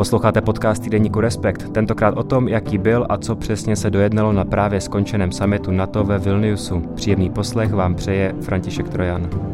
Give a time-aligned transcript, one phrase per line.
[0.00, 4.44] Posloucháte podcast týdeníku Respekt, tentokrát o tom, jaký byl a co přesně se dojednalo na
[4.44, 6.80] právě skončeném summitu NATO ve Vilniusu.
[6.80, 9.49] Příjemný poslech vám přeje František Trojan.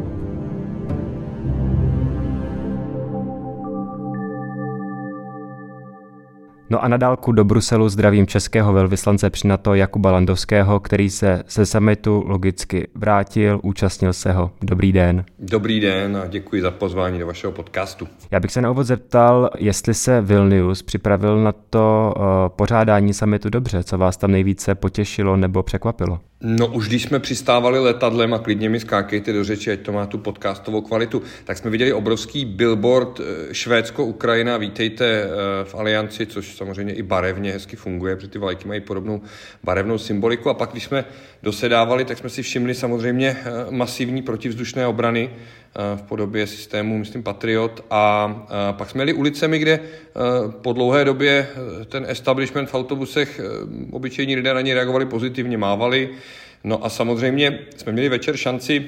[6.71, 11.66] No a nadálku do Bruselu zdravím českého velvyslance při NATO Jakuba Landovského, který se ze
[11.66, 14.51] summitu logicky vrátil, účastnil se ho.
[14.62, 15.24] Dobrý den.
[15.38, 18.09] Dobrý den a děkuji za pozvání do vašeho podcastu.
[18.30, 23.51] Já bych se na úvod zeptal, jestli se Vilnius připravil na to uh, pořádání summitu
[23.51, 26.21] dobře, co vás tam nejvíce potěšilo nebo překvapilo?
[26.41, 30.07] No už když jsme přistávali letadlem a klidně mi skákejte do řeči, ať to má
[30.07, 35.29] tu podcastovou kvalitu, tak jsme viděli obrovský billboard eh, Švédsko, Ukrajina, vítejte eh,
[35.65, 39.23] v Alianci, což samozřejmě i barevně hezky funguje, protože ty vlajky mají podobnou
[39.65, 40.51] barevnou symboliku.
[40.51, 41.05] A pak, když jsme
[41.42, 45.30] dosedávali, tak jsme si všimli samozřejmě eh, masivní protivzdušné obrany
[45.96, 47.84] v podobě systému, myslím, Patriot.
[47.91, 49.80] A pak jsme jeli ulicemi, kde
[50.62, 51.48] po dlouhé době
[51.88, 53.41] ten establishment v autobusech,
[53.91, 56.10] obyčejní lidé na ně reagovali pozitivně, mávali,
[56.66, 58.85] No a samozřejmě jsme měli večer šanci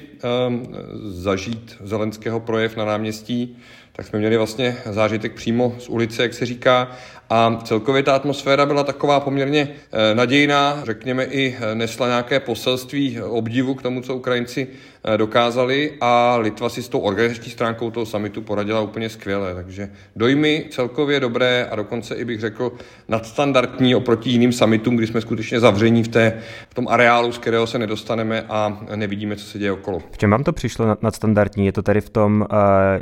[0.48, 3.58] um, zažít Zelenského projev na náměstí,
[3.98, 6.88] tak jsme měli vlastně zážitek přímo z ulice, jak se říká,
[7.30, 13.20] a celkově ta atmosféra byla taková poměrně eh, nadějná, řekněme i eh, nesla nějaké poselství
[13.20, 14.68] obdivu k tomu, co Ukrajinci
[15.04, 19.54] eh, dokázali a Litva si s tou organizační stránkou toho samitu poradila úplně skvěle.
[19.54, 22.72] Takže dojmy celkově dobré a dokonce i bych řekl
[23.08, 27.66] nadstandardní oproti jiným samitům, kdy jsme skutečně zavření v, té, v tom areálu, z kterého
[27.66, 30.02] se nedostaneme a nevidíme, co se děje okolo.
[30.10, 31.66] V čem vám to přišlo nadstandardní?
[31.66, 32.46] Je to tady v tom,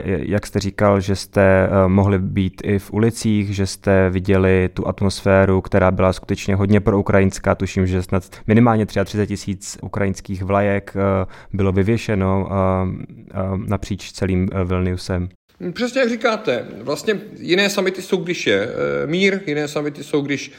[0.05, 5.61] jak jste říkal, že jste mohli být i v ulicích, že jste viděli tu atmosféru,
[5.61, 7.55] která byla skutečně hodně pro ukrajinská.
[7.55, 12.55] Tuším, že snad minimálně 33 tisíc ukrajinských vlajek eh, bylo vyvěšeno eh,
[13.31, 15.29] eh, napříč celým Vilniusem.
[15.73, 18.69] Přesně jak říkáte, vlastně jiné samity jsou, když je
[19.07, 20.53] mír, jiné samity jsou, když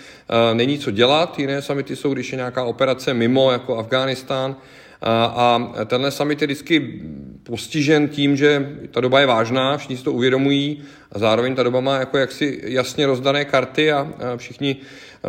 [0.53, 4.55] není co dělat, jiné samity jsou, když je nějaká operace mimo, jako Afghánistán.
[5.02, 7.02] A tenhle summit je vždycky
[7.44, 11.80] postižen tím, že ta doba je vážná, všichni si to uvědomují a zároveň ta doba
[11.80, 14.76] má jako jaksi jasně rozdané karty a všichni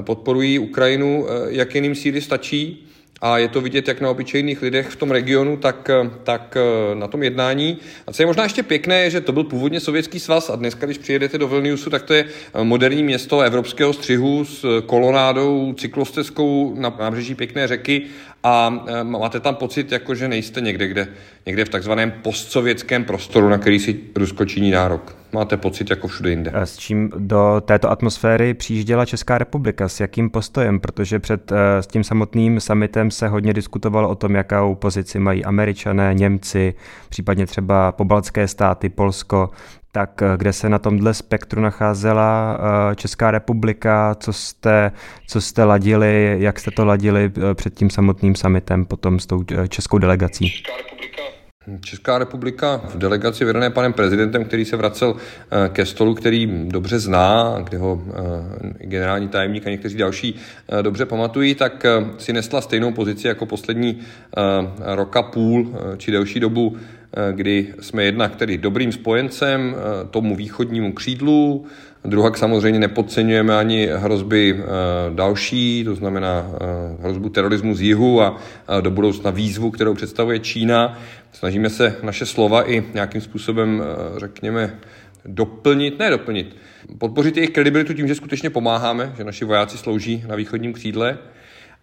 [0.01, 2.85] podporují Ukrajinu, jak jiným síly stačí.
[3.21, 5.91] A je to vidět jak na obyčejných lidech v tom regionu, tak,
[6.23, 6.57] tak
[6.95, 7.79] na tom jednání.
[8.07, 10.87] A co je možná ještě pěkné, je, že to byl původně Sovětský svaz a dneska,
[10.87, 12.25] když přijedete do Vilniusu, tak to je
[12.63, 18.03] moderní město evropského střihu s kolonádou, cyklostezkou na nábřeží pěkné řeky
[18.43, 21.09] a e, máte tam pocit, jako že nejste někde, kde,
[21.47, 25.17] někde v takzvaném postsovětském prostoru, na který si Rusko činí nárok.
[25.33, 26.53] Máte pocit jako všude jinde.
[26.55, 29.89] S čím do této atmosféry přijížděla Česká republika?
[29.89, 30.81] S jakým postojem?
[30.81, 35.45] Protože před e, s tím samotným summitem se hodně diskutovalo o tom, jakou pozici mají
[35.45, 36.75] američané, Němci,
[37.09, 39.51] případně třeba pobaltské státy, Polsko
[39.93, 42.59] tak eh, kde se na tomhle spektru nacházela
[42.93, 44.93] eh, Česká republika, co jste,
[45.27, 49.45] co jste ladili, jak jste to ladili eh, před tím samotným summitem potom s tou
[49.69, 50.51] českou delegací?
[50.51, 50.98] Česká republika
[51.81, 55.17] Česká republika v delegaci vedené panem prezidentem, který se vracel
[55.69, 58.03] ke stolu, který dobře zná, kde ho
[58.79, 60.35] generální tajemník a někteří další
[60.83, 61.87] dobře pamatují, tak
[62.19, 63.99] si nesla stejnou pozici jako poslední
[64.79, 66.77] roka půl či delší dobu
[67.17, 71.65] Eh, kdy jsme jednak tedy dobrým spojencem eh, tomu východnímu křídlu,
[72.05, 74.65] druhak samozřejmě nepodceňujeme ani hrozby eh,
[75.15, 76.47] další, to znamená
[77.01, 78.41] hrozbu terorismu z jihu a
[78.81, 80.99] do budoucna výzvu, kterou představuje Čína.
[81.33, 83.83] Snažíme se naše slova i nějakým způsobem,
[84.17, 84.79] řekněme,
[85.25, 86.57] doplnit, ne doplnit,
[86.99, 91.19] podpořit jejich kredibilitu tím, že skutečně pomáháme, že naši vojáci slouží na východním křídle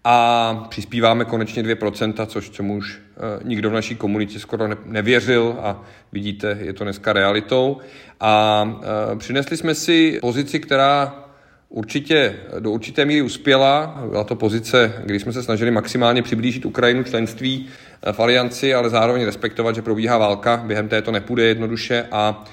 [0.07, 5.83] a přispíváme konečně 2%, což čemu už eh, nikdo v naší komunitě skoro nevěřil a
[6.11, 7.77] vidíte, je to dneska realitou.
[8.19, 8.65] A
[9.13, 11.25] eh, přinesli jsme si pozici, která
[11.69, 14.03] určitě do určité míry uspěla.
[14.09, 17.67] Byla to pozice, kdy jsme se snažili maximálně přiblížit Ukrajinu členství
[18.01, 22.43] eh, v alianci, ale zároveň respektovat, že probíhá válka, během této nepůjde jednoduše a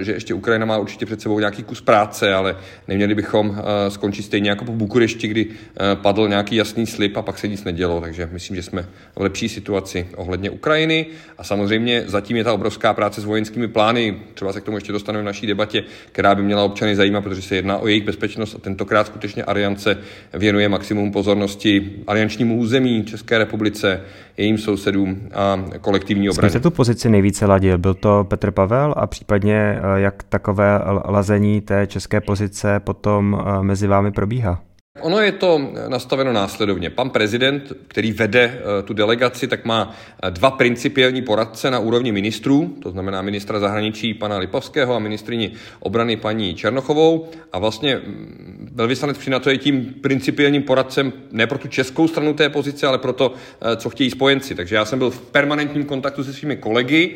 [0.00, 2.56] že ještě Ukrajina má určitě před sebou nějaký kus práce, ale
[2.88, 7.22] neměli bychom eh, skončit stejně jako po Bukurešti, kdy eh, padl nějaký jasný slib a
[7.22, 8.00] pak se nic nedělo.
[8.00, 8.82] Takže myslím, že jsme
[9.16, 11.06] v lepší situaci ohledně Ukrajiny.
[11.38, 14.16] A samozřejmě zatím je ta obrovská práce s vojenskými plány.
[14.34, 17.42] Třeba se k tomu ještě dostaneme v naší debatě, která by měla občany zajímat, protože
[17.42, 19.98] se jedná o jejich bezpečnost a tentokrát skutečně Aliance
[20.32, 24.00] věnuje maximum pozornosti aliančnímu území České republice,
[24.36, 26.50] jejím sousedům a kolektivní obraně.
[26.50, 27.78] Jste tu pozici nejvíce ladil?
[27.78, 33.62] Byl to Petr Pavel a případně Eh, jak takové lazení té české pozice potom eh,
[33.62, 34.62] mezi vámi probíhá?
[35.00, 36.90] Ono je to nastaveno následovně.
[36.90, 39.94] Pan prezident, který vede eh, tu delegaci, tak má
[40.30, 46.16] dva principiální poradce na úrovni ministrů, to znamená ministra zahraničí pana Lipovského a ministrini obrany
[46.16, 47.28] paní Černochovou.
[47.52, 52.34] A vlastně mm, velvyslanec při NATO je tím principiálním poradcem ne pro tu českou stranu
[52.34, 54.54] té pozice, ale pro to, eh, co chtějí spojenci.
[54.54, 57.14] Takže já jsem byl v permanentním kontaktu se svými kolegy,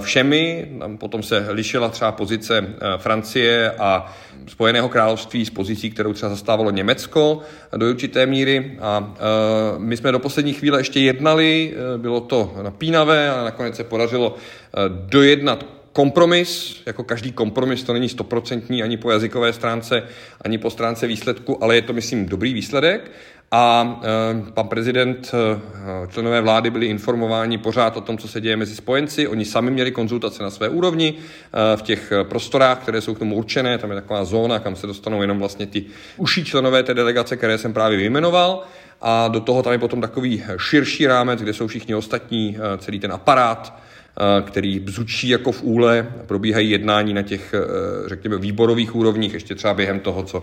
[0.00, 0.68] všemi,
[0.98, 4.12] potom se lišila třeba pozice Francie a
[4.46, 7.40] Spojeného království s pozicí, kterou třeba zastávalo Německo
[7.76, 8.76] do určité míry.
[8.80, 9.14] A
[9.78, 14.36] my jsme do poslední chvíle ještě jednali, bylo to napínavé, ale nakonec se podařilo
[15.08, 20.02] dojednat kompromis, jako každý kompromis, to není stoprocentní ani po jazykové stránce,
[20.40, 23.10] ani po stránce výsledku, ale je to, myslím, dobrý výsledek.
[23.50, 28.56] A e, pan prezident, e, členové vlády byli informováni pořád o tom, co se děje
[28.56, 29.28] mezi spojenci.
[29.28, 33.36] Oni sami měli konzultace na své úrovni e, v těch prostorách, které jsou k tomu
[33.36, 33.78] určené.
[33.78, 35.84] Tam je taková zóna, kam se dostanou jenom vlastně ty
[36.16, 38.62] uší členové té delegace, které jsem právě vyjmenoval.
[39.00, 43.12] A do toho tam je potom takový širší rámec, kde jsou všichni ostatní, celý ten
[43.12, 43.78] aparát,
[44.44, 47.54] který bzučí jako v úle, probíhají jednání na těch,
[48.06, 50.42] řekněme, výborových úrovních, ještě třeba během toho, co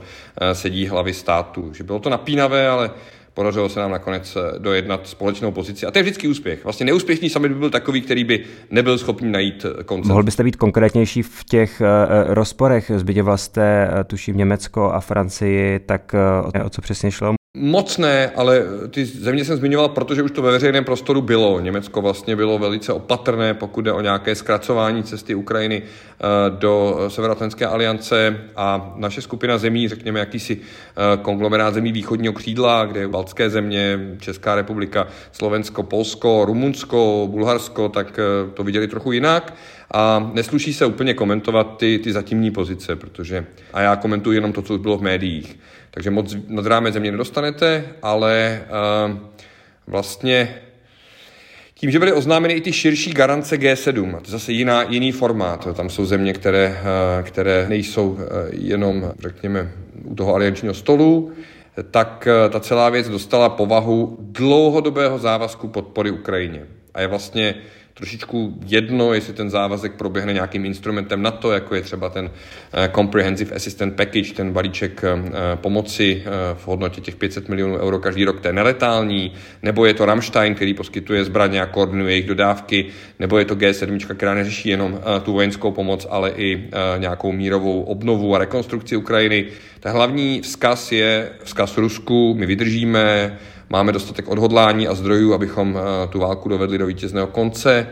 [0.54, 1.74] sedí hlavy státu.
[1.74, 2.92] Že bylo to napínavé, ale
[3.34, 5.86] podařilo se nám nakonec dojednat společnou pozici.
[5.86, 6.64] A to je vždycky úspěch.
[6.64, 10.08] Vlastně neúspěšný summit by byl takový, který by nebyl schopný najít koncept.
[10.08, 11.82] Mohl byste být konkrétnější v těch
[12.28, 12.92] rozporech?
[12.96, 16.16] Zbyděval jste, tuším, Německo a Francii, tak
[16.66, 17.34] o co přesně šlo?
[17.58, 21.60] Moc ne, ale ty země jsem zmiňoval, protože už to ve veřejném prostoru bylo.
[21.60, 27.66] Německo vlastně bylo velice opatrné, pokud jde o nějaké zkracování cesty Ukrajiny eh, do Severoatlantické
[27.66, 33.50] aliance a naše skupina zemí, řekněme jakýsi eh, konglomerát zemí východního křídla, kde je Baltské
[33.50, 39.54] země, Česká republika, Slovensko, Polsko, Rumunsko, Bulharsko, tak eh, to viděli trochu jinak.
[39.94, 44.62] A nesluší se úplně komentovat ty, ty zatímní pozice, protože a já komentuji jenom to,
[44.62, 45.60] co už bylo v médiích.
[45.96, 48.62] Takže moc nad rámec země nedostanete, ale
[49.10, 49.18] uh,
[49.88, 50.62] vlastně
[51.74, 55.68] tím, že byly oznámeny i ty širší garance G7, to je zase jiná, jiný formát,
[55.74, 56.78] tam jsou země, které,
[57.24, 58.20] které nejsou
[58.52, 59.72] jenom, řekněme,
[60.04, 61.32] u toho aliančního stolu,
[61.92, 66.66] tak ta celá věc dostala povahu dlouhodobého závazku podpory Ukrajině.
[66.94, 67.56] A je vlastně
[67.96, 72.32] trošičku jedno, jestli ten závazek proběhne nějakým instrumentem na to, jako je třeba ten
[72.74, 78.00] eh, Comprehensive Assistant Package, ten balíček eh, pomoci eh, v hodnotě těch 500 milionů euro
[78.00, 79.34] každý rok, to je neletální,
[79.64, 82.86] nebo je to Rammstein, který poskytuje zbraně a koordinuje jejich dodávky,
[83.20, 88.36] nebo je to G7, která neřeší jenom tu vojenskou pomoc, ale i nějakou mírovou obnovu
[88.36, 89.46] a rekonstrukci Ukrajiny.
[89.80, 93.38] Ten hlavní vzkaz je vzkaz Rusku, my vydržíme,
[93.70, 97.88] máme dostatek odhodlání a zdrojů, abychom eh, tu válku dovedli do vítězného konce,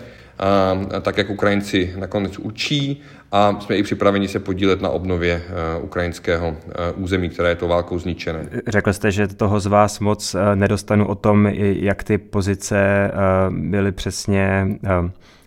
[1.01, 6.57] tak jak Ukrajinci nakonec učí a jsme i připraveni se podílet na obnově eh, ukrajinského
[6.57, 8.49] eh, území, které je to válkou zničené.
[8.67, 13.11] Řekl jste, že toho z vás moc nedostanu o tom, jak ty pozice
[13.49, 14.67] byly přesně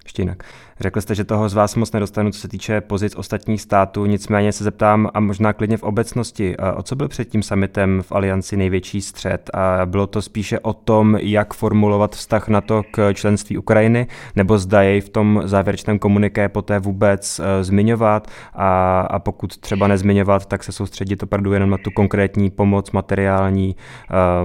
[0.04, 0.42] ještě jinak.
[0.80, 4.52] Řekl jste, že toho z vás moc nedostanu, co se týče pozic ostatních států, nicméně
[4.52, 8.56] se zeptám a možná klidně v obecnosti, o co byl před tím summitem v Alianci
[8.56, 9.50] největší střed?
[9.54, 14.06] A bylo to spíše o tom, jak formulovat vztah na to k členství Ukrajiny,
[14.36, 19.88] nebo zda jej v tom závěrečném komuniké poté vůbec uh, zmiňovat a, a pokud třeba
[19.88, 23.76] nezmiňovat, tak se soustředit opravdu jenom na tu konkrétní pomoc materiální,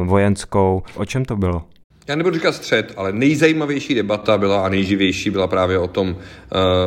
[0.02, 0.84] uh, vojenskou.
[0.96, 1.64] O čem to bylo?
[2.08, 6.16] Já nebudu říkat střed, ale nejzajímavější debata byla a nejživější byla právě o tom uh,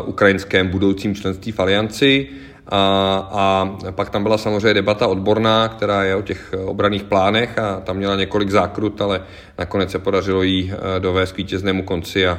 [0.08, 2.26] ukrajinském budoucím členství v alianci.
[2.68, 2.82] A,
[3.30, 7.96] a pak tam byla samozřejmě debata odborná, která je o těch obraných plánech a tam
[7.96, 9.22] měla několik zákrut, ale
[9.58, 12.38] nakonec se podařilo jí uh, dovést k vítěznému konci a,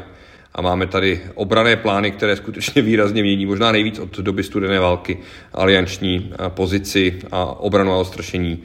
[0.55, 5.17] a máme tady obrané plány, které skutečně výrazně mění, možná nejvíc od doby studené války,
[5.53, 8.63] alianční pozici a obranu a ostrašení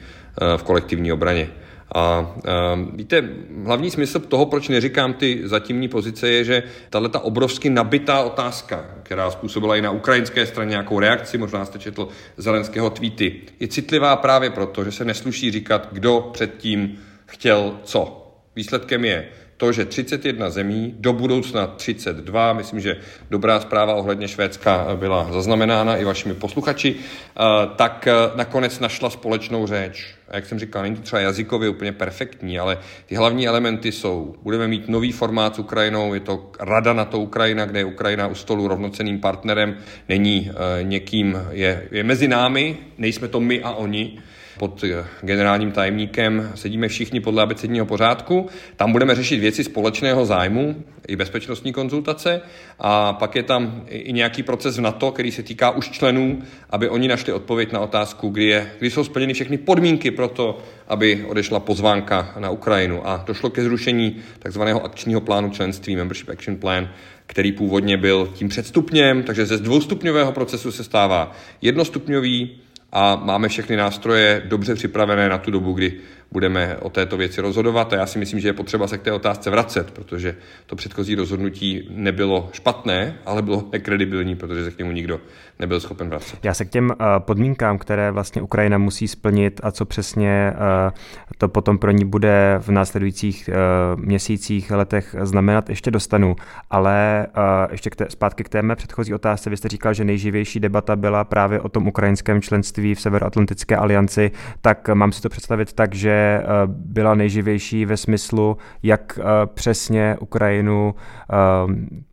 [0.57, 1.49] v kolektivní obraně.
[1.95, 3.29] A uh, víte,
[3.65, 8.85] hlavní smysl toho, proč neříkám ty zatímní pozice, je, že tahle ta obrovsky nabitá otázka,
[9.03, 14.17] která způsobila i na ukrajinské straně nějakou reakci, možná jste četl Zelenského tweety, je citlivá
[14.17, 18.27] právě proto, že se nesluší říkat, kdo předtím chtěl co.
[18.57, 19.29] Výsledkem je
[19.61, 22.97] to, že 31 zemí, do budoucna 32, myslím, že
[23.31, 27.43] dobrá zpráva ohledně Švédska byla zaznamenána i vašimi posluchači, eh,
[27.77, 30.07] tak eh, nakonec našla společnou řeč.
[30.29, 34.35] A jak jsem říkal, není to třeba jazykově úplně perfektní, ale ty hlavní elementy jsou,
[34.43, 38.27] budeme mít nový formát s Ukrajinou, je to Rada na to Ukrajina, kde je Ukrajina
[38.27, 39.77] u stolu rovnoceným partnerem,
[40.09, 44.19] není uh, někým, je, je mezi námi, nejsme to my a oni,
[44.61, 44.85] pod
[45.23, 48.49] generálním tajemníkem sedíme všichni podle abecedního pořádku.
[48.77, 52.41] Tam budeme řešit věci společného zájmu, i bezpečnostní konzultace
[52.79, 56.89] a pak je tam i nějaký proces v NATO, který se týká už členů, aby
[56.89, 61.25] oni našli odpověď na otázku, kdy, je, kdy jsou splněny všechny podmínky pro to, aby
[61.29, 63.09] odešla pozvánka na Ukrajinu.
[63.09, 66.89] A došlo ke zrušení takzvaného akčního plánu členství, Membership Action Plan,
[67.27, 72.51] který původně byl tím předstupněm, takže ze dvoustupňového procesu se stává jednostupňový
[72.93, 76.01] a máme všechny nástroje dobře připravené na tu dobu, kdy
[76.33, 79.13] budeme o této věci rozhodovat a já si myslím, že je potřeba se k té
[79.13, 84.93] otázce vracet, protože to předchozí rozhodnutí nebylo špatné, ale bylo nekredibilní, protože se k němu
[84.93, 85.21] nikdo
[85.59, 86.39] nebyl schopen vracet.
[86.43, 90.91] Já se k těm eh, podmínkám, které vlastně Ukrajina musí splnit a co přesně eh,
[91.39, 93.55] to potom pro ní bude v následujících eh,
[93.97, 96.37] měsících, letech znamenat, ještě dostanu.
[96.71, 97.27] Ale
[97.71, 99.51] ještě k té, zpátky k té mé předchozí otázce.
[99.51, 104.31] Vy jste říkal, že nejživější debata byla právě o tom ukrajinském členství v Severoatlantické alianci,
[104.61, 109.23] tak mám si to představit tak, že Eh, byla nejživější ve smyslu, jak eh,
[109.55, 111.37] přesně Ukrajinu eh,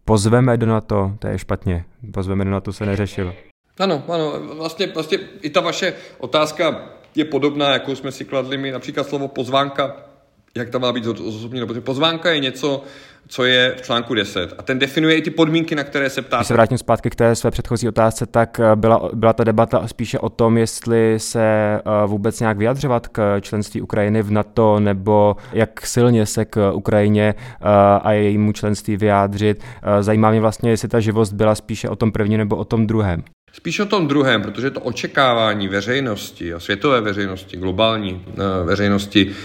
[0.05, 3.33] pozveme do NATO, to je špatně, pozveme do NATO se neřešilo.
[3.79, 6.81] Ano, ano, vlastně, vlastně i ta vaše otázka
[7.15, 9.95] je podobná, jakou jsme si kladli my, například slovo pozvánka,
[10.57, 12.83] jak to má být zosobněno, protože pozvánka je něco,
[13.27, 14.53] co je v článku 10.
[14.57, 16.39] A ten definuje i ty podmínky, na které se ptáte.
[16.39, 19.87] Když se vrátím zpátky k té své předchozí otázce, tak eh, byla, byla ta debata
[19.87, 25.35] spíše o tom, jestli se eh, vůbec nějak vyjadřovat k členství Ukrajiny v NATO, nebo
[25.53, 27.65] jak silně se k Ukrajině eh,
[28.01, 29.63] a jejímu členství vyjádřit.
[29.99, 33.23] Zajímá mě vlastně, jestli ta živost byla spíše o tom prvním nebo o tom druhém.
[33.53, 38.25] Spíš o tom druhém, protože to očekávání veřejnosti a světové veřejnosti, globální
[38.63, 39.35] veřejnosti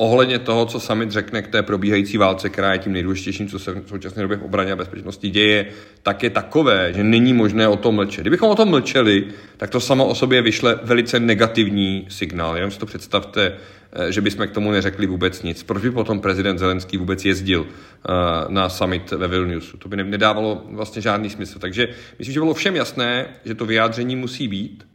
[0.00, 3.72] ohledně toho, co summit řekne k té probíhající válce, která je tím nejdůležitějším, co se
[3.72, 5.66] v současné době v obraně a bezpečnosti děje,
[6.02, 8.20] tak je takové, že není možné o tom mlčet.
[8.20, 9.24] Kdybychom o tom mlčeli,
[9.56, 12.56] tak to samo o sobě vyšle velice negativní signál.
[12.56, 13.52] Jenom si to představte,
[13.92, 15.62] eh, že bychom k tomu neřekli vůbec nic.
[15.62, 18.12] Proč by potom prezident Zelenský vůbec jezdil eh,
[18.48, 19.76] na summit ve Vilniusu?
[19.76, 21.58] To by nedávalo vlastně žádný smysl.
[21.58, 21.88] Takže
[22.18, 24.90] myslím, že bylo všem jasné, že to vyjádření musí být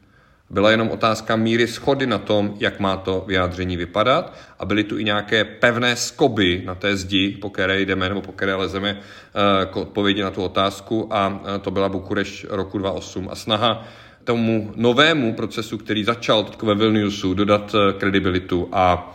[0.49, 4.33] byla jenom otázka míry schody na tom, jak má to vyjádření vypadat.
[4.59, 8.31] A byly tu i nějaké pevné skoby na té zdi, po které jdeme nebo po
[8.31, 11.07] které lezeme eh, k odpovědi na tu otázku.
[11.11, 13.87] A eh, to byla Bukureš roku 2008 a snaha
[14.23, 19.13] tomu novému procesu, který začal teď ve Vilniusu, dodat eh, kredibilitu a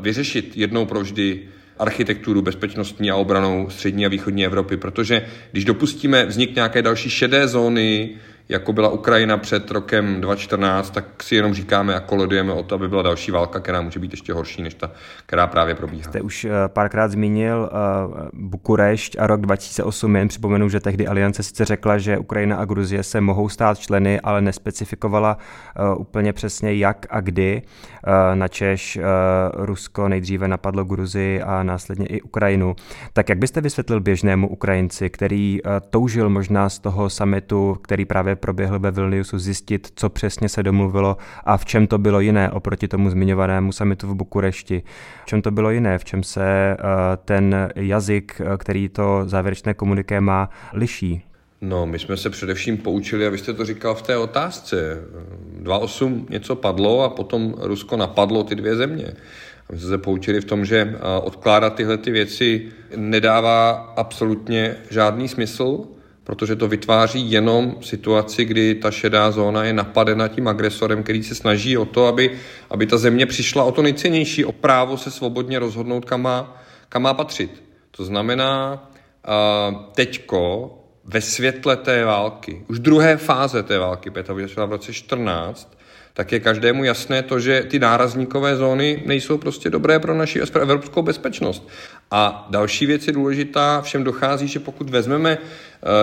[0.00, 6.54] vyřešit jednou provždy architekturu bezpečnostní a obranou střední a východní Evropy, protože když dopustíme vznik
[6.54, 8.10] nějaké další šedé zóny,
[8.48, 12.88] jako byla Ukrajina před rokem 2014, tak si jenom říkáme a kolodujeme o to, aby
[12.88, 14.90] byla další válka, která může být ještě horší než ta,
[15.26, 16.10] která právě probíhá.
[16.10, 21.42] Jste už eh, párkrát zmínil uh, Bukurešť a rok 2008, jen připomenu, že tehdy aliance
[21.42, 26.74] sice řekla, že Ukrajina a Gruzie se mohou stát členy, ale nespecifikovala uh, úplně přesně
[26.74, 27.62] jak a kdy.
[28.34, 28.98] Na Češ
[29.54, 32.76] Rusko nejdříve napadlo Gruzii a následně i Ukrajinu.
[33.12, 35.60] Tak jak byste vysvětlil běžnému Ukrajinci, který
[35.90, 41.16] toužil možná z toho summitu, který právě proběhl ve Vilniusu, zjistit, co přesně se domluvilo
[41.44, 44.82] a v čem to bylo jiné oproti tomu zmiňovanému samitu v Bukurešti.
[45.22, 46.76] V čem to bylo jiné, v čem se eh,
[47.24, 51.22] ten jazyk, eh, který to závěrečné komuniké má, liší.
[51.60, 55.02] No, my jsme se především poučili, a vy jste to říkal v té otázce.
[55.62, 59.06] 2.8 něco padlo a potom Rusko napadlo ty dvě země.
[59.68, 64.76] A my jsme se poučili v tom, že eh, odkládat tyhle ty věci nedává absolutně
[64.90, 65.84] žádný smysl
[66.24, 71.34] protože to vytváří jenom situaci, kdy ta šedá zóna je napadena tím agresorem, který se
[71.34, 72.30] snaží o to, aby,
[72.70, 77.02] aby ta země přišla o to nejcennější, o právo se svobodně rozhodnout, kam má, kam
[77.02, 77.62] má patřit.
[77.90, 78.82] To znamená,
[79.94, 80.70] teďko
[81.04, 85.74] ve světle té války, už druhé fáze té války, Pěta v roce 14,
[86.14, 91.02] tak je každému jasné to, že ty nárazníkové zóny nejsou prostě dobré pro naši evropskou
[91.02, 91.68] bezpečnost.
[92.10, 95.38] A další věc je důležitá, všem dochází, že pokud vezmeme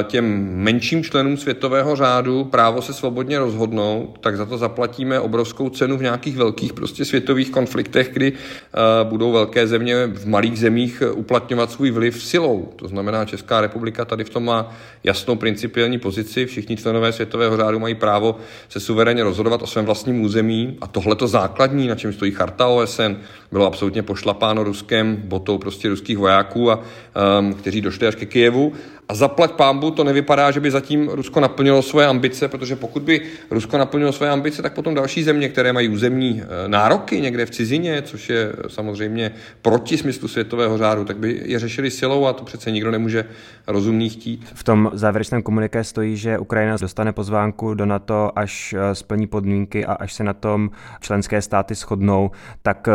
[0.04, 5.98] těm menším členům světového řádu právo se svobodně rozhodnout, tak za to zaplatíme obrovskou cenu
[5.98, 11.12] v nějakých velkých prostě světových konfliktech, kdy eh, budou velké země v malých zemích eh,
[11.12, 12.74] uplatňovat svůj vliv silou.
[12.76, 16.46] To znamená, Česká republika tady v tom má jasnou principiální pozici.
[16.46, 18.36] Všichni členové světového řádu mají právo
[18.70, 22.68] se suverénně rozhodovat o svém vlastním území a tohle to základní, na čem stojí charta
[22.68, 23.16] OSN,
[23.52, 26.80] bylo absolutně pošlapáno Ruskem, botou prostě ruských vojáků, a,
[27.40, 28.74] um, kteří došli až ke Kijevu
[29.12, 33.22] a zaplať pámbu to nevypadá, že by zatím Rusko naplnilo svoje ambice, protože pokud by
[33.52, 37.50] Rusko naplnilo svoje ambice, tak potom další země, které mají územní eh, nároky někde v
[37.50, 42.44] cizině, což je samozřejmě proti smyslu světového řádu, tak by je řešili silou a to
[42.44, 43.26] přece nikdo nemůže
[43.68, 44.48] rozumný chtít.
[44.54, 49.86] V tom závěrečném komuniké stojí, že Ukrajina dostane pozvánku do NATO, až eh, splní podmínky
[49.86, 52.88] a až se na tom členské státy shodnou, tak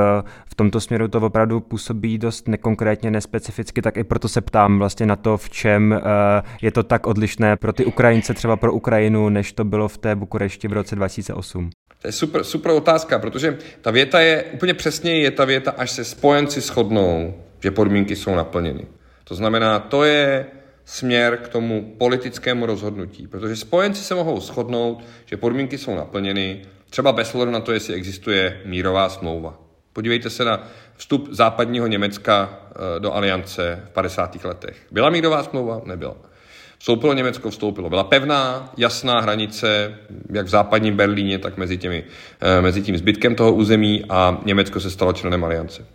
[0.47, 5.07] v tomto směru to opravdu působí dost nekonkrétně, nespecificky, tak i proto se ptám vlastně
[5.07, 6.01] na to, v čem
[6.63, 10.15] je to tak odlišné pro ty Ukrajince, třeba pro Ukrajinu, než to bylo v té
[10.15, 11.71] Bukurešti v roce 2008.
[12.03, 15.91] To je super, super otázka, protože ta věta je, úplně přesně je ta věta, až
[15.91, 18.87] se spojenci shodnou, že podmínky jsou naplněny.
[19.25, 20.47] To znamená, to je
[20.85, 27.13] směr k tomu politickému rozhodnutí, protože spojenci se mohou shodnout, že podmínky jsou naplněny, třeba
[27.13, 29.61] bez ohledu na to, jestli existuje mírová smlouva.
[29.93, 34.45] Podívejte se na vstup západního Německa eh, do aliance v 50.
[34.45, 34.77] letech.
[34.91, 35.81] Byla mírová smlouva?
[35.85, 36.15] Nebyla.
[36.79, 37.89] Vstoupilo Německo, vstoupilo.
[37.89, 39.95] Byla pevná, jasná hranice,
[40.33, 42.05] jak v západním Berlíně, tak mezi, těmi,
[42.41, 45.87] eh, mezi tím zbytkem toho území a Německo se stalo členem aliance.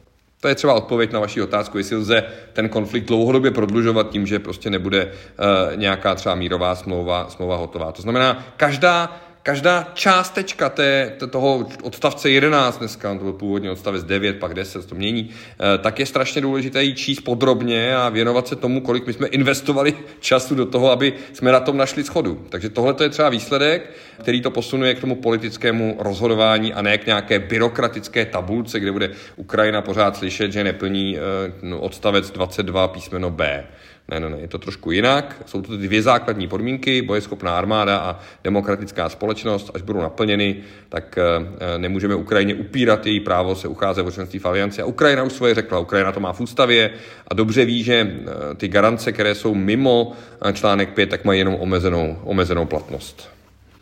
[0.42, 4.40] To je třeba odpověď na vaši otázku, jestli lze ten konflikt dlouhodobě prodlužovat tím, že
[4.40, 7.92] prostě nebude uh, nějaká třeba mírová smlouva, smlouva hotová.
[7.92, 14.40] To znamená, každá každá částečka té, toho odstavce 11 dneska, to byl původně odstavec 9,
[14.40, 18.56] pak 10, to mění, eh, tak je strašně důležité jí číst podrobně a věnovat se
[18.56, 22.46] tomu, kolik my jsme investovali času do toho, aby jsme na tom našli schodu.
[22.50, 27.06] Takže tohle je třeba výsledek, který to posunuje k tomu politickému rozhodování a ne k
[27.06, 33.68] nějaké byrokratické tabulce, kde bude Ukrajina pořád slyšet, že neplní eh, odstavec 22 písmeno B.
[34.12, 35.42] Ne, ne, ne, je to trošku jinak.
[35.46, 39.72] Jsou to dvě základní podmínky, bojeschopná armáda a demokratická společnost.
[39.74, 40.56] Až budou naplněny,
[40.90, 44.82] tak eh, nemůžeme Ukrajině upírat její právo se ucházet o členství v alianci.
[44.82, 45.80] A Ukrajina už svoje řekla.
[45.80, 46.92] Ukrajina to má v ústavě
[47.28, 50.12] a dobře ví, že eh, ty garance, které jsou mimo
[50.46, 53.30] eh, článek 5, tak mají jenom omezenou, omezenou platnost.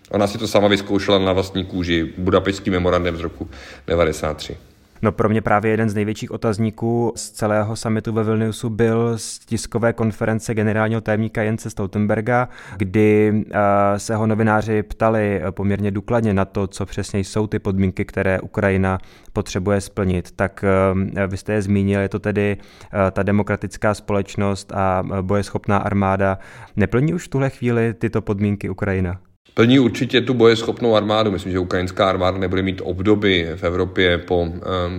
[0.10, 4.69] Ona si to sama vyzkoušela na vlastní kůži budapešským memorandem z roku 1993.
[5.02, 9.40] No pro mě právě jeden z největších otazníků z celého summitu ve Vilniusu byl z
[9.40, 13.52] tiskové konference generálního tajemníka Jence Stoltenberga, kdy uh,
[13.98, 18.98] se ho novináři ptali poměrně důkladně na to, co přesně jsou ty podmínky, které Ukrajina
[19.34, 20.32] potřebuje splnit.
[20.32, 25.78] Tak uh, vy jste je zmínil, je to tedy uh, ta demokratická společnost a bojeschopná
[25.78, 26.40] armáda.
[26.76, 29.20] Neplní už v tuhle chvíli tyto podmínky Ukrajina?
[29.54, 31.32] Plní určitě tu bojeschopnou armádu.
[31.32, 34.48] Myslím, že ukrajinská armáda nebude mít obdoby v Evropě po,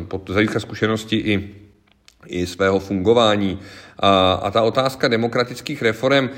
[0.09, 1.55] po zajistka zkušenosti i,
[2.27, 3.59] i svého fungování.
[3.99, 6.29] A, a ta otázka demokratických reform,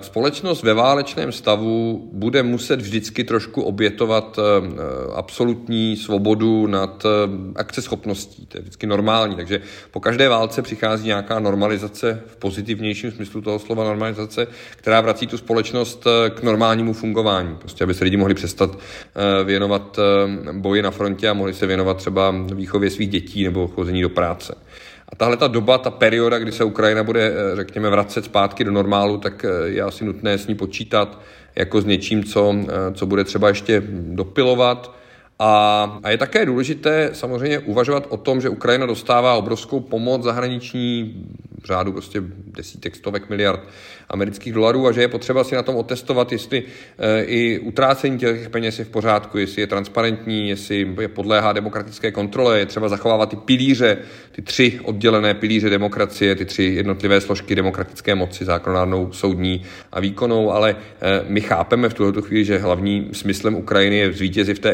[0.00, 4.42] společnost ve válečném stavu bude muset vždycky trošku obětovat eh,
[5.14, 7.08] absolutní svobodu nad eh,
[7.56, 8.46] akceschopností.
[8.46, 9.36] To je vždycky normální.
[9.36, 15.26] Takže po každé válce přichází nějaká normalizace v pozitivnějším smyslu toho slova normalizace, která vrací
[15.26, 17.56] tu společnost k normálnímu fungování.
[17.58, 18.78] Prostě, aby se lidi mohli přestat
[19.44, 19.98] věnovat
[20.52, 24.54] boji na frontě a mohli se věnovat třeba výchově svých dětí nebo chození do práce.
[25.08, 28.72] A tahle ta doba, ta perioda, kdy se Ukrajina bude, eh, řekněme, vracet zpátky do
[28.72, 31.20] normálu, tak eh, je asi nutné s ní počítat
[31.56, 34.96] jako s něčím, co, eh, co bude třeba ještě dopilovat.
[35.38, 41.14] A, a je také důležité samozřejmě uvažovat o tom, že Ukrajina dostává obrovskou pomoc zahraniční
[41.64, 43.60] řádu prostě desítek, stovek miliard
[44.08, 46.62] amerických dolarů a že je potřeba si na tom otestovat, jestli
[46.98, 52.12] e, i utrácení těch peněz je v pořádku, jestli je transparentní, jestli je podléhá demokratické
[52.12, 53.98] kontrole, je třeba zachovávat ty pilíře,
[54.32, 60.52] ty tři oddělené pilíře demokracie, ty tři jednotlivé složky demokratické moci, zákonodárnou, soudní a výkonnou,
[60.52, 60.76] ale e,
[61.28, 64.70] my chápeme v tuto chvíli, že hlavní smyslem Ukrajiny je zvítězit v té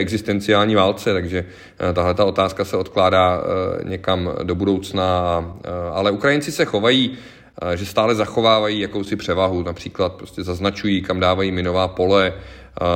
[0.53, 1.45] existenciální válce, takže
[1.91, 3.43] e, tahle ta otázka se odkládá
[3.85, 5.07] někam do budoucna,
[5.93, 7.19] ale Ukrajinci se chovají
[7.75, 12.33] že stále zachovávají jakousi převahu, například prostě zaznačují, kam dávají minová pole,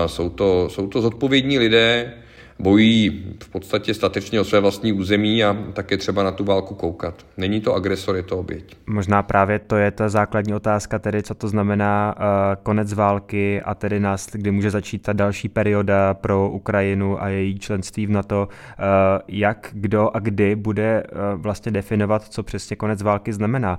[0.06, 2.12] jsou to, jsou to zodpovědní lidé,
[2.58, 7.26] bojí v podstatě statečně o své vlastní území a také třeba na tu válku koukat.
[7.36, 8.76] Není to agresor, je to oběť.
[8.86, 12.24] Možná právě to je ta základní otázka, tedy co to znamená uh,
[12.62, 17.58] konec války a tedy nás, kdy může začít ta další perioda pro Ukrajinu a její
[17.58, 18.48] členství v NATO.
[18.48, 18.84] Uh,
[19.28, 23.78] jak, kdo a kdy bude uh, vlastně definovat, co přesně konec války znamená.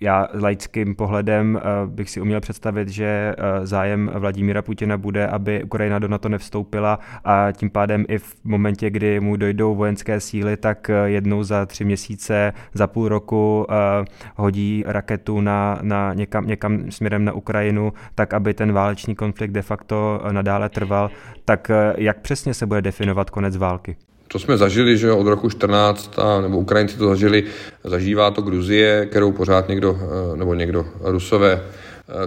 [0.00, 5.64] Já laickým pohledem uh, bych si uměl představit, že uh, zájem Vladimíra Putina bude, aby
[5.64, 10.20] Ukrajina do NATO nevstoupila a tím pádem pádem i v momentě, kdy mu dojdou vojenské
[10.20, 14.04] síly, tak eh, jednou za tři měsíce, za půl roku uh,
[14.36, 19.62] hodí raketu na, na někam, někam směrem na Ukrajinu, tak aby ten válečný konflikt de
[19.62, 21.10] facto eh, nadále trval.
[21.44, 23.96] Tak jak přesně se bude definovat konec války?
[24.28, 27.44] To jsme zažili, že od roku 14, a, nebo Ukrajinci to zažili,
[27.84, 29.98] zažívá to Gruzie, kterou pořád někdo,
[30.36, 31.60] nebo někdo Rusové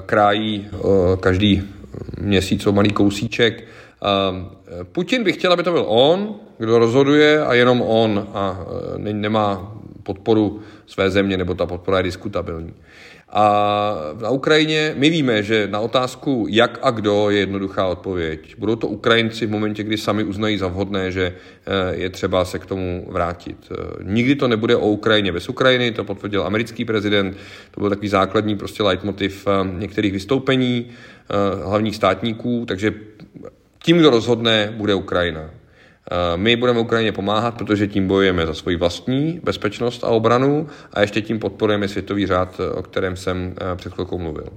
[0.06, 0.67] krájí
[1.19, 1.63] každý
[2.21, 3.63] měsíc o malý kousíček.
[4.91, 8.65] Putin by chtěl, aby to byl on, kdo rozhoduje a jenom on a
[8.98, 12.74] nemá podporu své země, nebo ta podpora je diskutabilní.
[13.30, 18.56] A na Ukrajině my víme, že na otázku jak a kdo je jednoduchá odpověď.
[18.58, 22.60] Budou to Ukrajinci v momentě, kdy sami uznají za vhodné, že eh, je třeba se
[22.60, 23.58] k tomu vrátit.
[23.72, 27.38] Eh, nikdy to nebude o Ukrajině bez Ukrajiny, to potvrdil americký prezident,
[27.72, 30.86] to byl takový základní prostě leitmotiv některých vystoupení
[31.63, 32.94] hlavních státníků, takže
[33.86, 35.41] tím, kdo rozhodne, bude Ukrajina.
[35.41, 41.02] Eh, my budeme Ukrajině pomáhat, protože tím bojujeme za svoji vlastní bezpečnost a obranu a
[41.02, 44.50] ještě tím podporujeme světový řád, o kterém jsem eh, před chvilkou mluvil.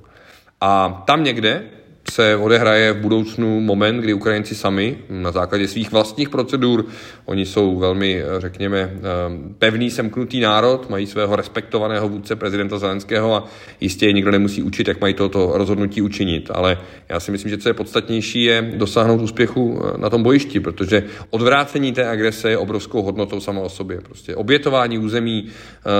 [0.60, 1.62] A tam někde
[2.10, 6.84] se odehraje v budoucnu moment, kdy Ukrajinci sami na základě svých vlastních procedur,
[7.24, 8.98] oni jsou velmi, řekněme, eh,
[9.58, 13.44] pevný, semknutý národ, mají svého respektovaného vůdce prezidenta Zelenského a
[13.80, 16.50] jistě je nikdo nemusí učit, jak mají toto rozhodnutí učinit.
[16.54, 20.60] Ale já si myslím, že co je podstatnější, je dosáhnout úspěchu eh, na tom bojišti,
[20.60, 24.00] protože odvrácení té agrese je obrovskou hodnotou sama o sobě.
[24.00, 25.48] Prostě obětování území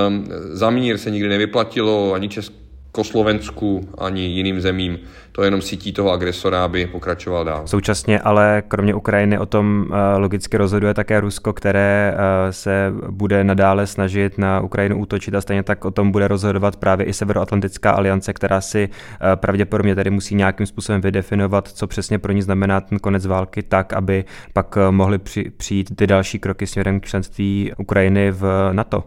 [0.08, 2.52] um, za mír se nikdy nevyplatilo, ani Česk
[2.98, 4.98] Československu ani jiným zemím.
[5.32, 7.62] To jenom sítí toho agresora, aby pokračoval dál.
[7.66, 13.44] Současně ale kromě Ukrajiny o tom eh, logicky rozhoduje také Rusko, které eh, se bude
[13.44, 17.90] nadále snažit na Ukrajinu útočit a stejně tak o tom bude rozhodovat právě i Severoatlantická
[17.90, 22.80] aliance, která si eh, pravděpodobně tady musí nějakým způsobem vydefinovat, co přesně pro ní znamená
[22.80, 25.18] ten konec války, tak, aby pak mohly
[25.56, 29.04] přijít ty další kroky směrem k členství Ukrajiny v NATO.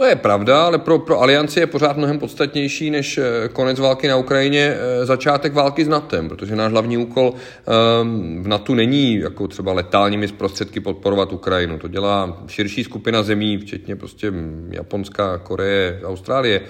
[0.00, 4.08] To je pravda, ale pro, pro alianci je pořád mnohem podstatnější než eh, konec války
[4.08, 9.14] na Ukrajině eh, začátek války s NATEM, protože náš hlavní úkol um, v NATO není
[9.14, 11.78] jako třeba letálními prostředky podporovat Ukrajinu.
[11.78, 14.32] To dělá širší skupina zemí, včetně prostě
[14.70, 16.60] Japonska, Koreje, Austrálie,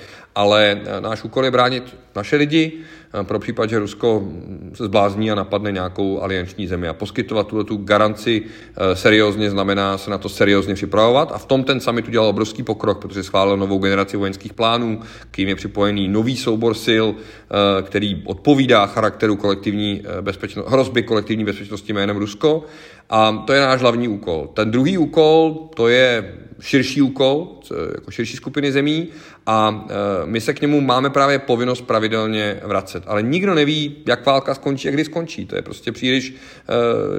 [0.41, 1.85] ale eh, náš úkol je bránit
[2.17, 2.81] naše lidi,
[3.23, 4.29] pro případ, že Rusko
[4.75, 6.89] se zblázní a napadne nějakou alianční zemi.
[6.89, 11.33] A poskytovat tuto tu garanci eh, seriózně znamená se na to seriózně připravovat.
[11.33, 15.01] A v tom ten summit udělal obrovský pokrok, protože schválil novou generaci vojenských plánů,
[15.31, 21.03] k jim je připojený nový soubor sil, eh, který odpovídá charakteru kolektivní eh, bezpečno- hrozby
[21.03, 22.65] kolektivní bezpečnosti jménem Rusko.
[23.11, 24.51] A to je náš hlavní úkol.
[24.55, 27.49] Ten druhý úkol, to je širší úkol,
[27.95, 29.09] jako širší skupiny zemí
[29.47, 33.03] a e, my se k němu máme právě povinnost pravidelně vracet.
[33.07, 35.47] Ale nikdo neví, jak válka skončí a kdy skončí.
[35.47, 36.35] To je prostě příliš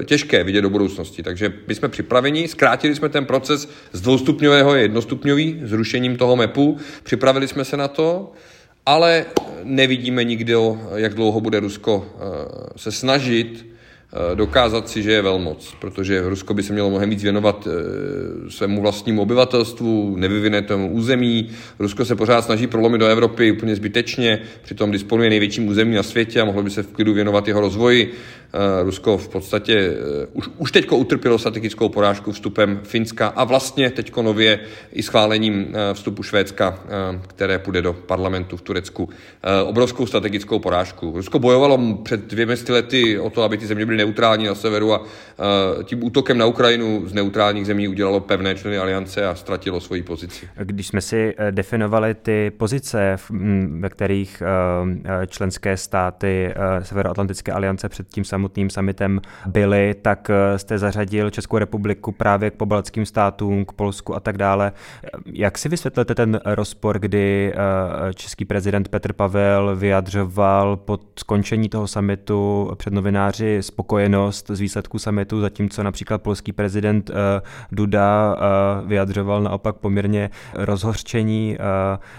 [0.01, 1.23] e, těžké vidět do budoucnosti.
[1.23, 6.77] Takže my jsme připraveni, zkrátili jsme ten proces z dvoustupňového je jednostupňový, zrušením toho MEPu,
[7.03, 8.31] připravili jsme se na to,
[8.85, 9.25] ale
[9.63, 10.53] nevidíme nikdy,
[10.95, 13.70] jak dlouho bude Rusko e, se snažit Eh,
[14.35, 18.81] dokázat si, že je velmoc, protože Rusko by se mělo mnohem víc věnovat eh, svému
[18.81, 21.49] vlastnímu obyvatelstvu, nevyvinutému území.
[21.79, 26.41] Rusko se pořád snaží prolomit do Evropy úplně zbytečně, přitom disponuje největším územím na světě
[26.41, 28.13] a mohlo by se v klidu věnovat jeho rozvoji.
[28.53, 33.89] Eh, Rusko v podstatě eh, už, už teďko utrpělo strategickou porážku vstupem Finska a vlastně
[33.89, 34.59] teďko nově
[34.93, 36.79] i schválením eh, vstupu Švédska,
[37.27, 39.09] které půjde do parlamentu v Turecku,
[39.65, 41.13] obrovskou strategickou porážku.
[41.15, 45.01] Rusko bojovalo před dvěmi lety o to, aby ty země byly neutrální na severu a
[45.83, 50.49] tím útokem na Ukrajinu z neutrálních zemí udělalo pevné členy aliance a ztratilo svoji pozici.
[50.63, 53.15] Když jsme si definovali ty pozice,
[53.79, 54.43] ve kterých
[55.27, 62.11] členské státy Severoatlantické aliance před tím samotným summitem byli, tak eh, jste zařadil Českou republiku
[62.11, 64.71] právě k pobaltským státům, k Polsku a tak dále.
[65.25, 71.87] Jak si vysvětlete ten rozpor, kdy eh, český prezident Petr Pavel vyjadřoval po skončení toho
[71.87, 78.35] summitu před novináři spokojenost z výsledků summitu, zatímco například polský prezident eh, Duda
[78.85, 81.57] vyjadřoval naopak poměrně rozhořčení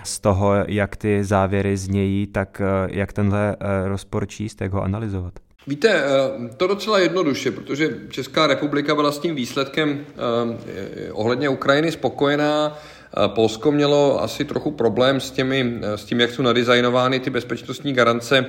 [0.04, 5.32] z toho, jak ty závěry znějí, tak jak tenhle rozpor číst, jak ho analyzovat?
[5.66, 11.92] Víte, eh, to docela jednoduše, protože Česká republika byla s tím výsledkem eh, ohledně Ukrajiny
[11.92, 12.78] spokojená.
[12.78, 17.92] Eh, Polsko mělo asi trochu problém s, těmi, s tím, jak jsou nadizajnovány ty bezpečnostní
[17.92, 18.46] garance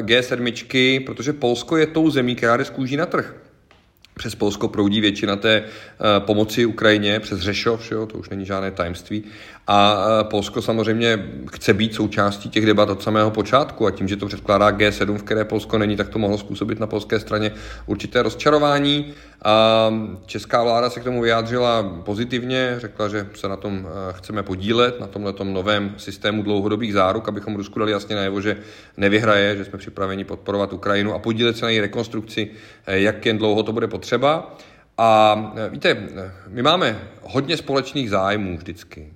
[0.00, 3.34] G7, protože Polsko je tou zemí, která jde z na trh.
[4.14, 5.64] Přes Polsko proudí většina té
[6.18, 9.24] pomoci Ukrajině, přes Řešov, jo, to už není žádné tajemství.
[9.66, 14.26] A Polsko samozřejmě chce být součástí těch debat od samého počátku a tím, že to
[14.26, 17.52] předkládá G7, v které Polsko není, tak to mohlo způsobit na polské straně
[17.86, 19.14] určité rozčarování.
[19.44, 19.90] A
[20.26, 25.06] česká vláda se k tomu vyjádřila pozitivně, řekla, že se na tom chceme podílet, na
[25.06, 28.56] tomhle novém systému dlouhodobých záruk, abychom Rusku dali jasně najevo, že
[28.96, 32.50] nevyhraje, že jsme připraveni podporovat Ukrajinu a podílet se na její rekonstrukci,
[32.86, 34.56] jak jen dlouho to bude potřeba.
[34.98, 35.36] A
[35.68, 35.96] víte,
[36.48, 39.12] my máme hodně společných zájmů vždycky.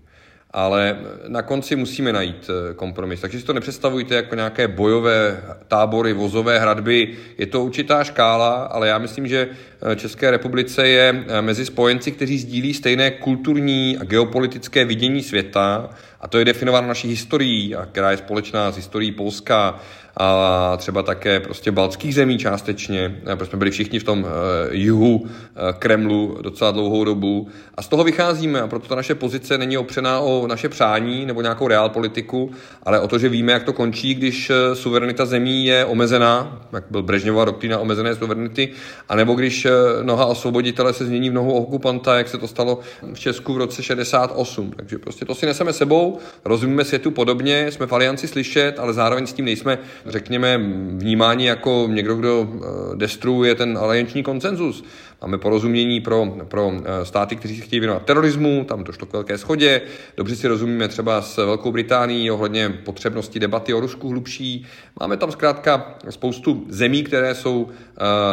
[0.57, 3.21] Ale na konci musíme najít eh, kompromis.
[3.21, 7.17] Takže si to nepředstavujte jako nějaké bojové tábory, vozové hradby.
[7.39, 9.49] Je to určitá škála, ale já myslím, že
[9.93, 15.91] eh, České republice je eh, mezi spojenci, kteří sdílí stejné kulturní a geopolitické vidění světa,
[16.21, 19.81] a to je definováno naší historií, a která je společná s historií Polska,
[20.17, 24.29] a třeba také prostě baltských zemí částečně, protože jsme byli všichni v tom uh,
[24.71, 25.29] jihu uh,
[25.79, 30.21] Kremlu docela dlouhou dobu a z toho vycházíme a proto ta naše pozice není opřená
[30.21, 32.51] o naše přání nebo nějakou realpolitiku,
[32.83, 37.03] ale o to, že víme, jak to končí, když suverenita zemí je omezená, jak byl
[37.03, 38.69] Brežněvá doktrína omezené suverenity,
[39.09, 39.67] anebo když
[40.03, 42.81] noha osvoboditele se změní v nohu okupanta, jak se to stalo
[43.13, 44.73] v Česku v roce 68.
[44.77, 49.27] Takže prostě to si neseme sebou, rozumíme světu podobně, jsme v alianci slyšet, ale zároveň
[49.27, 50.59] s tím nejsme řekněme,
[50.97, 54.85] vnímání jako někdo, kdo eh, destruuje ten alianční koncenzus.
[55.23, 59.39] Máme porozumění pro, pro eh, státy, kteří se chtějí věnovat terorismu, tam došlo k velké
[59.39, 59.83] schodě.
[60.17, 64.67] Dobře si rozumíme třeba s Velkou Británií ohledně potřebnosti debaty o Rusku hlubší.
[65.01, 67.71] Máme tam zkrátka spoustu zemí, které jsou uh,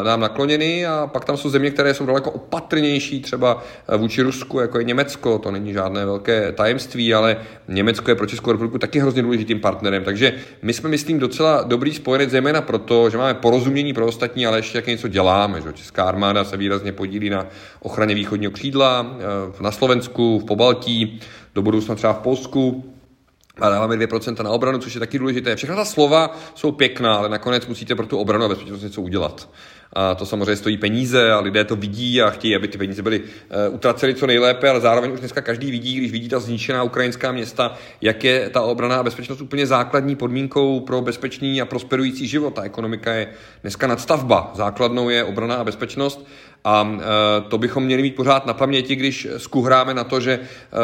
[0.04, 3.63] nám nakloněny a pak tam jsou země, které jsou daleko opatrnější, třeba
[3.98, 5.39] vůči Rusku, jako je Německo.
[5.39, 10.04] To není žádné velké tajemství, ale Německo je pro Českou republiku taky hrozně důležitým partnerem.
[10.04, 14.58] Takže my jsme, myslím, docela dobrý spojenec, zejména proto, že máme porozumění pro ostatní, ale
[14.58, 15.62] ještě jak něco děláme.
[15.62, 15.74] Že?
[15.74, 17.48] Česká armáda se výrazně podílí na
[17.80, 19.16] ochraně východního křídla,
[19.60, 21.20] eh, na Slovensku, v Pobaltí,
[21.56, 22.94] do budoucna třeba v Polsku,
[23.60, 25.56] a dáváme 2% na obranu, což je taky důležité.
[25.56, 29.50] Všechna ta slova jsou pěkná, ale nakonec musíte pro tu obranu a bezpečnost něco udělat.
[29.96, 33.20] A to samozřejmě stojí peníze a lidé to vidí a chtějí, aby ty peníze byly
[33.20, 37.32] uh, utraceny co nejlépe, ale zároveň už dneska každý vidí, když vidí ta zničená ukrajinská
[37.32, 42.54] města, jak je ta obrana a bezpečnost úplně základní podmínkou pro bezpečný a prosperující život.
[42.54, 43.28] Ta ekonomika je
[43.62, 44.52] dneska nadstavba.
[44.56, 46.26] Základnou je obrana a bezpečnost
[46.63, 50.39] a e, to bychom měli mít pořád na paměti, když skuhráme na to, že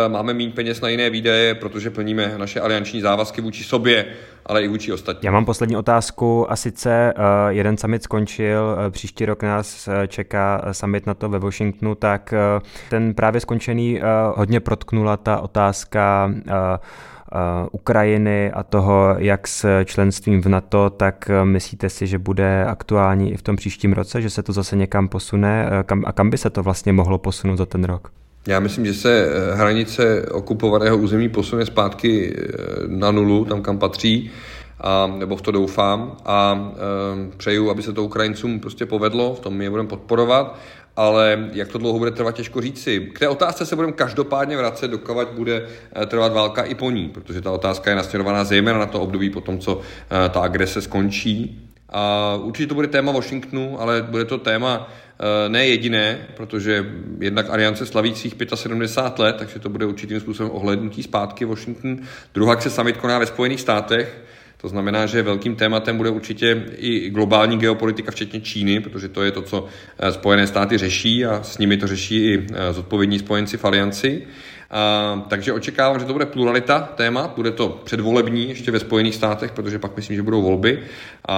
[0.05, 4.05] e, máme mít peněz na jiné výdaje, protože plníme naše alianční závazky vůči sobě,
[4.45, 5.27] ale i vůči ostatním.
[5.27, 7.13] Já mám poslední otázku a sice e,
[7.53, 12.33] jeden summit skončil, příští rok nás čeká summit na to ve Washingtonu, tak
[12.89, 14.01] ten právě skončený
[14.35, 16.31] hodně protknula ta otázka
[17.71, 23.31] Ukrajiny a toho, jak s členstvím v NATO, tak eh, myslíte si, že bude aktuální
[23.31, 25.69] i v tom příštím roce, že se to zase někam posune?
[25.71, 28.11] Eh, kam, a kam by se to vlastně mohlo posunout za ten rok?
[28.47, 32.35] Já myslím, že se hranice okupovaného území posune zpátky
[32.87, 34.31] na nulu, tam kam patří,
[34.81, 36.17] a, nebo v to doufám.
[36.25, 40.59] A e, přeju, aby se to Ukrajincům prostě povedlo, v tom je budeme podporovat
[40.99, 42.99] ale jak to dlouho bude trvat, těžko říci.
[43.13, 47.09] K té otázce se budeme každopádně vracet, dokud bude eh, trvat válka i po ní,
[47.09, 50.81] protože ta otázka je nasměrovaná zejména na to období po tom, co eh, ta agrese
[50.81, 51.67] skončí.
[51.89, 56.85] A určitě to bude téma Washingtonu, ale bude to téma eh, ne jediné, protože
[57.19, 61.97] jednak Aliance slaví svých 75 let, takže to bude určitým způsobem ohlednutí zpátky Washington.
[62.33, 64.21] Druhá se summit koná ve Spojených státech,
[64.61, 69.31] to znamená, že velkým tématem bude určitě i globální geopolitika, včetně Číny, protože to je
[69.31, 69.65] to, co
[69.99, 74.27] eh, Spojené státy řeší a s nimi to řeší i eh, zodpovědní spojenci v alianci.
[75.27, 79.79] Takže očekávám, že to bude pluralita téma, bude to předvolební ještě ve Spojených státech, protože
[79.79, 80.79] pak myslím, že budou volby
[81.25, 81.35] a,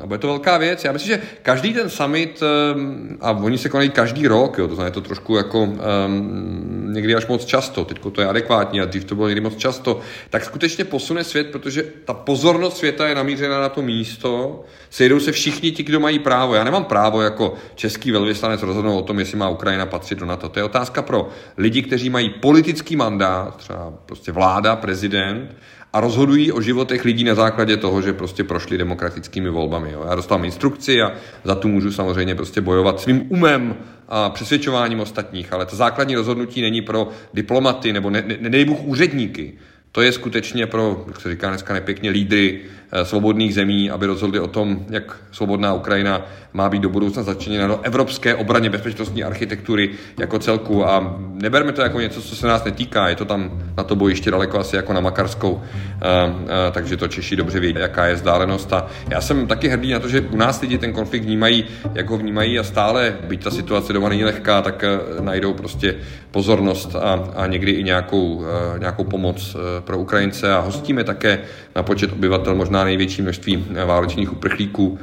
[0.00, 0.84] a bude to velká věc.
[0.84, 4.74] Já myslím, že každý ten summit, ehm, a oni se konají každý rok, jo, to
[4.74, 9.04] znamená to trošku jako um, někdy až moc často, teď to je adekvátní a dřív
[9.04, 13.60] to bylo někdy moc často, tak skutečně posune svět, protože ta pozornost světa je namířena
[13.60, 16.54] na to místo, sejdou se všichni ti, kdo mají právo.
[16.54, 20.48] Já nemám právo jako český velvyslanec rozhodnout o tom, jestli má Ukrajina patřit do NATO.
[20.48, 22.30] To je otázka pro lidi, kteří mají
[22.74, 25.56] politický mandát, třeba prostě vláda, prezident,
[25.92, 29.92] a rozhodují o životech lidí na základě toho, že prostě prošli demokratickými volbami.
[29.92, 30.04] Jo.
[30.08, 31.12] Já dostávám instrukci a
[31.44, 33.76] za tu můžu samozřejmě prostě bojovat svým umem
[34.08, 38.82] a přesvědčováním ostatních, ale to základní rozhodnutí není pro diplomaty nebo ne, ne, nedej Bůh
[38.82, 39.52] úředníky.
[39.92, 42.60] To je skutečně pro, jak se říká dneska nepěkně, lídry
[43.02, 47.80] svobodných zemí, aby rozhodli o tom, jak svobodná Ukrajina má být do budoucna začleněna do
[47.82, 50.86] evropské obraně bezpečnostní architektury jako celku.
[50.86, 54.30] A neberme to jako něco, co se nás netýká, je to tam na to bojiště
[54.30, 58.72] daleko asi jako na Makarskou, a, a, takže to Češi dobře vědí, jaká je vzdálenost.
[58.72, 62.10] A já jsem taky hrdý na to, že u nás lidi ten konflikt vnímají, jak
[62.10, 65.94] ho vnímají a stále, byť ta situace doma není lehká, tak eh, najdou prostě
[66.30, 71.38] pozornost a, a někdy i nějakou, eh, nějakou pomoc pro Ukrajince a hostíme také
[71.76, 74.98] na počet obyvatel možná největší množství válečných uprchlíků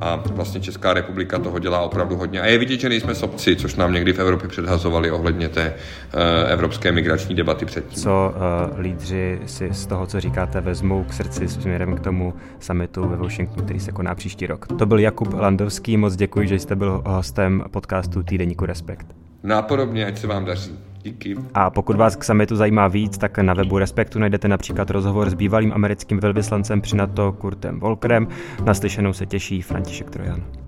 [0.00, 2.40] a vlastně Česká republika toho dělá opravdu hodně.
[2.40, 5.74] A je vidět, že nejsme sobci, což nám někdy v Evropě předhazovali ohledně té
[6.14, 6.20] uh,
[6.52, 8.02] evropské migrační debaty předtím.
[8.02, 8.34] Co
[8.72, 13.16] uh, lídři si z toho, co říkáte, vezmou k srdci směrem k tomu summitu ve
[13.16, 14.66] Washingtonu, který se koná příští rok.
[14.78, 19.06] To byl Jakub Landovský, moc děkuji, že jste byl hostem podcastu Týdeníku Respekt.
[19.42, 20.78] Nápodobně, ať se vám daří.
[21.06, 21.36] Díky.
[21.54, 25.34] A pokud vás k summitu zajímá víc, tak na webu Respektu najdete například rozhovor s
[25.34, 28.28] bývalým americkým velvyslancem při NATO Kurtem Volkerem.
[28.64, 30.65] Naslyšenou se těší František Trojan.